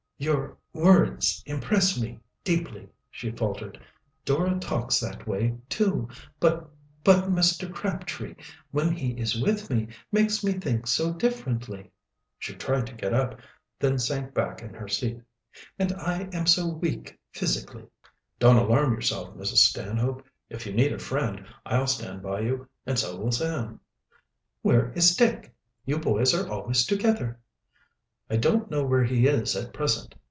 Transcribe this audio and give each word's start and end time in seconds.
"Your 0.21 0.55
words 0.71 1.41
impress 1.47 1.99
me 1.99 2.19
deeply," 2.43 2.87
she 3.09 3.31
faltered. 3.31 3.79
"Dora 4.23 4.59
talks 4.59 4.99
that 4.99 5.25
way, 5.25 5.57
too. 5.67 6.09
But 6.39 6.69
but 7.03 7.31
Mr. 7.31 7.73
Crabtree, 7.73 8.35
when 8.69 8.91
he 8.93 9.13
is 9.13 9.41
with 9.41 9.71
me, 9.71 9.87
makes 10.11 10.43
me 10.43 10.53
think 10.53 10.85
so 10.85 11.11
differently." 11.11 11.89
She 12.37 12.53
tried 12.53 12.85
to 12.85 12.93
get 12.93 13.15
up, 13.15 13.41
then 13.79 13.97
sank 13.97 14.31
back 14.35 14.61
in 14.61 14.75
her 14.75 14.87
seat. 14.87 15.21
"And 15.79 15.91
I 15.93 16.29
am 16.33 16.45
so 16.45 16.67
weak 16.67 17.17
physically!" 17.31 17.85
"Don't 18.37 18.57
alarm 18.57 18.93
yourself, 18.93 19.33
Mrs. 19.35 19.63
Stanhope. 19.67 20.23
If 20.51 20.67
you 20.67 20.73
need 20.73 20.93
a 20.93 20.99
friend, 20.99 21.47
I'll 21.65 21.87
stand 21.87 22.21
by 22.21 22.41
you 22.41 22.67
and 22.85 22.99
so 22.99 23.17
will 23.17 23.31
Sam." 23.31 23.79
"Where 24.61 24.91
is 24.91 25.15
Dick? 25.15 25.55
You 25.83 25.97
boys 25.97 26.31
are 26.35 26.47
always 26.47 26.85
together." 26.85 27.39
"I 28.29 28.37
don't 28.37 28.71
know 28.71 28.85
where 28.85 29.03
he 29.03 29.27
is 29.27 29.57
at 29.57 29.73
present. 29.73 30.15